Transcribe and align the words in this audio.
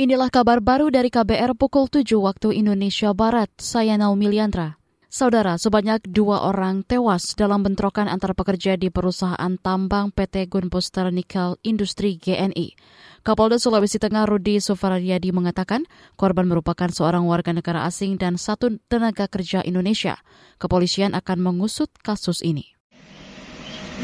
Inilah 0.00 0.32
kabar 0.32 0.64
baru 0.64 0.88
dari 0.88 1.12
KBR 1.12 1.60
pukul 1.60 1.84
7 1.84 2.16
waktu 2.24 2.56
Indonesia 2.56 3.12
Barat. 3.12 3.52
Saya 3.60 4.00
Naomi 4.00 4.32
Liandra. 4.32 4.80
Saudara, 5.12 5.60
sebanyak 5.60 6.08
dua 6.08 6.48
orang 6.48 6.88
tewas 6.88 7.36
dalam 7.36 7.60
bentrokan 7.60 8.08
antar 8.08 8.32
pekerja 8.32 8.80
di 8.80 8.88
perusahaan 8.88 9.60
tambang 9.60 10.08
PT 10.08 10.48
Gunbuster 10.48 11.12
Nikel 11.12 11.60
Industri 11.60 12.16
GNI. 12.16 12.80
Kapolda 13.20 13.60
Sulawesi 13.60 14.00
Tengah 14.00 14.24
Rudi 14.24 14.56
Sufaryadi 14.56 15.36
mengatakan 15.36 15.84
korban 16.16 16.48
merupakan 16.48 16.88
seorang 16.88 17.28
warga 17.28 17.52
negara 17.52 17.84
asing 17.84 18.16
dan 18.16 18.40
satu 18.40 18.80
tenaga 18.88 19.28
kerja 19.28 19.60
Indonesia. 19.68 20.16
Kepolisian 20.56 21.12
akan 21.12 21.44
mengusut 21.44 21.92
kasus 22.00 22.40
ini 22.40 22.79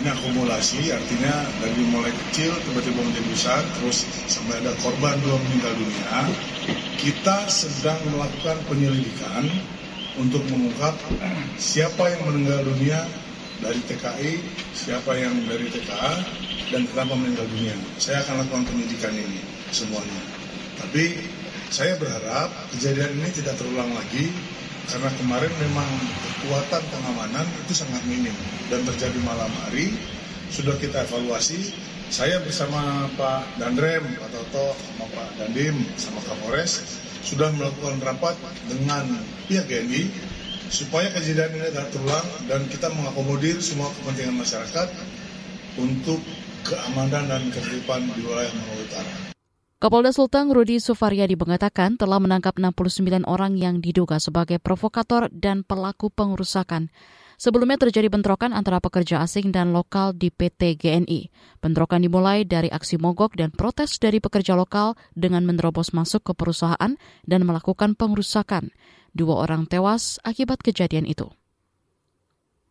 ini 0.02 0.08
akumulasi 0.12 0.92
artinya 0.92 1.34
dari 1.60 1.82
mulai 1.88 2.12
kecil 2.12 2.52
tiba-tiba 2.68 3.00
menjadi 3.00 3.28
besar 3.32 3.62
terus 3.80 4.04
sampai 4.28 4.60
ada 4.60 4.72
korban 4.80 5.16
belum 5.24 5.40
meninggal 5.48 5.72
dunia 5.76 6.12
kita 7.00 7.46
sedang 7.48 8.00
melakukan 8.10 8.56
penyelidikan 8.66 9.46
untuk 10.16 10.42
mengungkap 10.48 10.96
siapa 11.60 12.08
yang 12.08 12.22
meninggal 12.32 12.64
dunia 12.64 13.04
dari 13.60 13.80
TKI, 13.88 14.32
siapa 14.76 15.16
yang 15.16 15.32
dari 15.48 15.68
TKA, 15.72 16.14
dan 16.72 16.82
kenapa 16.92 17.12
meninggal 17.16 17.46
dunia. 17.52 17.76
Saya 17.96 18.24
akan 18.24 18.44
lakukan 18.44 18.64
penyidikan 18.68 19.12
ini 19.16 19.40
semuanya. 19.72 20.22
Tapi 20.76 21.16
saya 21.72 21.96
berharap 21.96 22.52
kejadian 22.76 23.16
ini 23.20 23.28
tidak 23.32 23.56
terulang 23.60 23.92
lagi 23.92 24.28
karena 24.86 25.10
kemarin 25.18 25.52
memang 25.60 25.88
kekuatan 26.46 26.78
pengamanan 26.94 27.42
itu 27.66 27.74
sangat 27.74 28.06
minim 28.06 28.30
dan 28.70 28.78
terjadi 28.86 29.18
malam 29.26 29.50
hari 29.66 29.90
sudah 30.54 30.78
kita 30.78 31.02
evaluasi 31.02 31.74
saya 32.06 32.38
bersama 32.38 33.10
Pak 33.18 33.58
Dandrem, 33.58 34.06
Pak 34.14 34.30
Toto, 34.30 34.78
sama 34.78 35.10
Pak 35.10 35.42
Dandim, 35.42 35.74
sama 35.98 36.22
Kapolres 36.22 37.02
sudah 37.26 37.50
melakukan 37.50 37.98
rapat 37.98 38.38
dengan 38.70 39.10
pihak 39.50 39.66
GNI 39.66 40.06
supaya 40.70 41.10
kejadian 41.18 41.50
ini 41.58 41.66
tidak 41.74 41.90
terulang 41.90 42.28
dan 42.46 42.62
kita 42.70 42.94
mengakomodir 42.94 43.58
semua 43.58 43.90
kepentingan 43.98 44.38
masyarakat 44.38 44.88
untuk 45.82 46.22
keamanan 46.62 47.26
dan 47.26 47.42
ketertiban 47.50 48.06
di 48.14 48.22
wilayah 48.22 48.54
Maluku 48.54 48.86
Utara. 48.86 49.35
Kapolda 49.86 50.10
Sulteng 50.10 50.50
Rudi 50.50 50.82
Sufaryadi 50.82 51.38
mengatakan 51.38 51.94
telah 51.94 52.18
menangkap 52.18 52.58
69 52.58 53.22
orang 53.22 53.54
yang 53.54 53.78
diduga 53.78 54.18
sebagai 54.18 54.58
provokator 54.58 55.30
dan 55.30 55.62
pelaku 55.62 56.10
pengerusakan. 56.10 56.90
Sebelumnya 57.38 57.78
terjadi 57.78 58.10
bentrokan 58.10 58.50
antara 58.50 58.82
pekerja 58.82 59.22
asing 59.22 59.54
dan 59.54 59.70
lokal 59.70 60.10
di 60.10 60.34
PT 60.34 60.74
GNI. 60.82 61.30
Bentrokan 61.62 62.02
dimulai 62.02 62.42
dari 62.42 62.66
aksi 62.66 62.98
mogok 62.98 63.38
dan 63.38 63.54
protes 63.54 64.02
dari 64.02 64.18
pekerja 64.18 64.58
lokal 64.58 64.98
dengan 65.14 65.46
menerobos 65.46 65.94
masuk 65.94 66.26
ke 66.26 66.32
perusahaan 66.34 66.98
dan 67.22 67.40
melakukan 67.46 67.94
pengerusakan. 67.94 68.74
Dua 69.14 69.46
orang 69.46 69.70
tewas 69.70 70.18
akibat 70.26 70.66
kejadian 70.66 71.06
itu. 71.06 71.30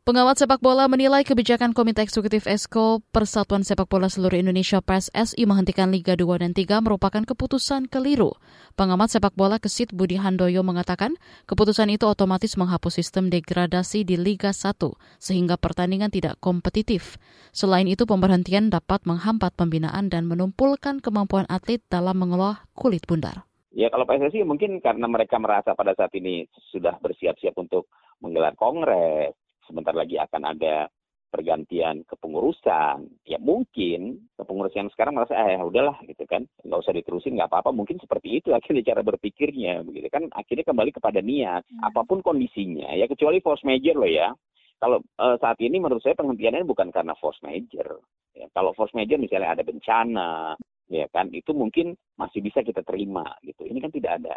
Pengamat 0.05 0.37
sepak 0.37 0.61
bola 0.61 0.85
menilai 0.85 1.25
kebijakan 1.25 1.73
Komite 1.73 2.05
Eksekutif 2.05 2.45
ESKO 2.45 3.01
Persatuan 3.09 3.65
Sepak 3.65 3.89
Bola 3.89 4.05
Seluruh 4.05 4.37
Indonesia 4.37 4.77
PSSI 4.77 5.49
menghentikan 5.49 5.89
Liga 5.89 6.13
2 6.13 6.45
dan 6.45 6.53
3 6.53 6.77
merupakan 6.85 7.25
keputusan 7.25 7.89
keliru. 7.89 8.37
Pengamat 8.77 9.09
sepak 9.09 9.33
bola 9.33 9.57
Kesit 9.57 9.89
Budi 9.97 10.21
Handoyo 10.21 10.61
mengatakan 10.61 11.17
keputusan 11.49 11.89
itu 11.89 12.05
otomatis 12.05 12.53
menghapus 12.53 13.01
sistem 13.01 13.33
degradasi 13.33 14.05
di 14.05 14.13
Liga 14.13 14.53
1 14.53 14.77
sehingga 15.17 15.57
pertandingan 15.57 16.13
tidak 16.13 16.37
kompetitif. 16.37 17.17
Selain 17.49 17.89
itu 17.89 18.05
pemberhentian 18.05 18.69
dapat 18.69 19.09
menghambat 19.09 19.57
pembinaan 19.57 20.13
dan 20.13 20.29
menumpulkan 20.29 21.01
kemampuan 21.01 21.49
atlet 21.49 21.81
dalam 21.89 22.13
mengelola 22.13 22.61
kulit 22.77 23.09
bundar. 23.09 23.49
Ya 23.73 23.89
kalau 23.89 24.05
PSSI 24.05 24.45
mungkin 24.45 24.85
karena 24.85 25.09
mereka 25.09 25.41
merasa 25.41 25.73
pada 25.73 25.97
saat 25.97 26.13
ini 26.13 26.45
sudah 26.69 26.93
bersiap-siap 27.01 27.57
untuk 27.57 27.89
menggelar 28.21 28.53
kongres, 28.53 29.33
sebentar 29.65 29.93
lagi 29.93 30.15
akan 30.21 30.55
ada 30.55 30.87
pergantian 31.35 32.07
kepengurusan, 32.07 33.11
ya 33.27 33.35
mungkin 33.43 34.23
kepengurusan 34.39 34.87
yang 34.87 34.91
sekarang 34.95 35.19
merasa 35.19 35.35
eh 35.35 35.59
udahlah 35.59 35.99
gitu 36.07 36.23
kan, 36.23 36.47
nggak 36.63 36.79
usah 36.79 36.95
diterusin 36.95 37.35
nggak 37.35 37.51
apa-apa, 37.51 37.75
mungkin 37.75 37.99
seperti 37.99 38.39
itu 38.39 38.55
akhirnya 38.55 38.95
cara 38.95 39.03
berpikirnya, 39.03 39.83
begitu 39.83 40.07
kan 40.07 40.31
akhirnya 40.31 40.63
kembali 40.63 40.95
kepada 40.95 41.19
niat, 41.19 41.67
hmm. 41.67 41.83
apa 41.83 42.07
pun 42.07 42.23
kondisinya, 42.23 42.87
ya 42.95 43.03
kecuali 43.11 43.43
force 43.43 43.67
major 43.67 43.99
loh 43.99 44.07
ya. 44.07 44.31
Kalau 44.79 45.03
uh, 45.19 45.35
saat 45.39 45.59
ini 45.59 45.79
menurut 45.79 46.03
saya 46.03 46.15
penghentiannya 46.19 46.67
bukan 46.67 46.91
karena 46.91 47.15
force 47.19 47.39
major. 47.43 47.99
Ya, 48.35 48.47
kalau 48.51 48.75
force 48.75 48.91
major 48.91 49.15
misalnya 49.15 49.55
ada 49.55 49.63
bencana, 49.63 50.55
ya 50.91 51.07
kan 51.11 51.31
itu 51.31 51.55
mungkin 51.55 51.95
masih 52.19 52.43
bisa 52.43 52.59
kita 52.59 52.83
terima 52.83 53.23
gitu. 53.43 53.63
Ini 53.63 53.79
kan 53.79 53.91
tidak 53.91 54.23
ada. 54.23 54.35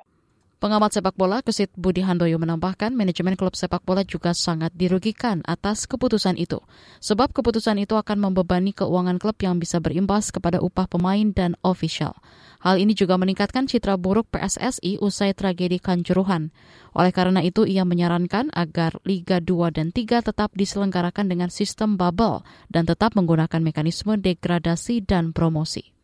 Pengamat 0.59 0.91
sepak 0.91 1.15
bola 1.15 1.39
Kesit 1.39 1.71
Budi 1.79 2.03
Handoyo 2.03 2.35
menambahkan 2.35 2.91
manajemen 2.91 3.39
klub 3.39 3.55
sepak 3.55 3.87
bola 3.87 4.03
juga 4.03 4.35
sangat 4.35 4.75
dirugikan 4.75 5.39
atas 5.47 5.87
keputusan 5.87 6.35
itu. 6.35 6.59
Sebab 6.99 7.31
keputusan 7.31 7.79
itu 7.79 7.95
akan 7.95 8.19
membebani 8.19 8.75
keuangan 8.75 9.23
klub 9.23 9.39
yang 9.39 9.63
bisa 9.63 9.79
berimbas 9.79 10.35
kepada 10.35 10.59
upah 10.59 10.91
pemain 10.91 11.31
dan 11.31 11.55
ofisial. 11.63 12.19
Hal 12.59 12.83
ini 12.83 12.91
juga 12.91 13.15
meningkatkan 13.15 13.71
citra 13.71 13.95
buruk 14.03 14.35
PSSI 14.35 14.99
usai 14.99 15.31
tragedi 15.31 15.79
Kanjuruhan. 15.79 16.51
Oleh 16.91 17.15
karena 17.15 17.39
itu, 17.39 17.63
ia 17.63 17.87
menyarankan 17.87 18.51
agar 18.51 18.99
Liga 19.07 19.39
2 19.39 19.71
dan 19.71 19.95
3 19.95 20.27
tetap 20.27 20.51
diselenggarakan 20.59 21.31
dengan 21.31 21.55
sistem 21.55 21.95
bubble 21.95 22.43
dan 22.67 22.83
tetap 22.83 23.15
menggunakan 23.15 23.63
mekanisme 23.63 24.19
degradasi 24.19 25.07
dan 25.07 25.31
promosi. 25.31 25.95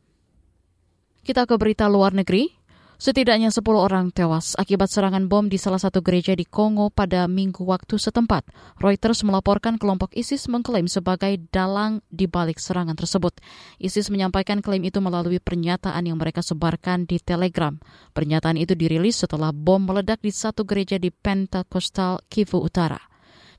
Kita 1.27 1.43
ke 1.43 1.59
berita 1.59 1.91
luar 1.91 2.15
negeri. 2.15 2.63
Setidaknya 3.05 3.53
10 3.53 3.61
orang 3.77 4.09
tewas 4.17 4.57
akibat 4.57 4.89
serangan 4.89 5.29
bom 5.29 5.45
di 5.45 5.61
salah 5.61 5.77
satu 5.77 6.01
gereja 6.01 6.33
di 6.33 6.49
Kongo 6.49 6.89
pada 6.89 7.29
minggu 7.29 7.61
waktu 7.61 8.01
setempat. 8.01 8.49
Reuters 8.81 9.21
melaporkan 9.29 9.77
kelompok 9.77 10.17
ISIS 10.17 10.49
mengklaim 10.49 10.89
sebagai 10.89 11.37
dalang 11.53 12.01
di 12.09 12.25
balik 12.25 12.57
serangan 12.57 12.97
tersebut. 12.97 13.45
ISIS 13.77 14.09
menyampaikan 14.09 14.65
klaim 14.65 14.89
itu 14.89 15.05
melalui 15.05 15.37
pernyataan 15.37 16.01
yang 16.01 16.17
mereka 16.17 16.41
sebarkan 16.41 17.05
di 17.05 17.21
Telegram. 17.21 17.77
Pernyataan 18.17 18.57
itu 18.57 18.73
dirilis 18.73 19.21
setelah 19.21 19.53
bom 19.53 19.85
meledak 19.85 20.25
di 20.25 20.33
satu 20.33 20.65
gereja 20.65 20.97
di 20.97 21.13
Pentakostal, 21.13 22.25
Kivu 22.33 22.65
Utara. 22.65 23.14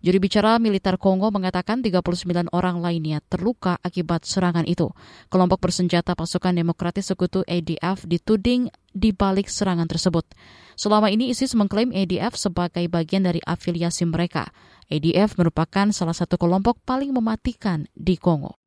Juri 0.06 0.22
bicara 0.22 0.62
militer 0.62 1.02
Kongo 1.02 1.34
mengatakan 1.34 1.82
39 1.82 2.54
orang 2.54 2.78
lainnya 2.78 3.26
terluka 3.26 3.82
akibat 3.82 4.22
serangan 4.22 4.62
itu. 4.70 4.94
Kelompok 5.34 5.66
bersenjata 5.66 6.14
pasukan 6.14 6.54
demokratis 6.54 7.10
sekutu 7.10 7.42
ADF 7.50 8.06
dituding 8.06 8.70
di 8.94 9.10
balik 9.18 9.50
serangan 9.50 9.90
tersebut. 9.90 10.30
Selama 10.78 11.10
ini 11.10 11.34
ISIS 11.34 11.58
mengklaim 11.58 11.90
ADF 11.90 12.38
sebagai 12.38 12.86
bagian 12.86 13.26
dari 13.26 13.42
afiliasi 13.42 14.06
mereka. 14.06 14.54
ADF 14.94 15.42
merupakan 15.42 15.90
salah 15.90 16.14
satu 16.14 16.38
kelompok 16.38 16.86
paling 16.86 17.10
mematikan 17.10 17.90
di 17.98 18.22
Kongo. 18.22 18.62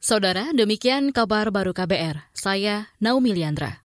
Saudara, 0.00 0.48
demikian 0.56 1.12
kabar 1.12 1.52
baru 1.52 1.76
KBR. 1.76 2.32
Saya 2.32 2.88
Naomi 3.04 3.36
Liandra. 3.36 3.76